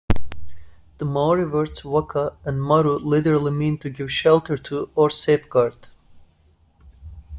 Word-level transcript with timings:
The 0.97 1.05
Maori 1.05 1.45
words 1.47 1.85
'whaka' 1.85 2.35
and 2.43 2.59
'maru' 2.59 2.97
literally 2.97 3.51
mean 3.51 3.77
to 3.81 3.91
give 3.91 4.11
shelter 4.11 4.57
to, 4.57 4.89
or 4.95 5.11
safeguard. 5.11 5.89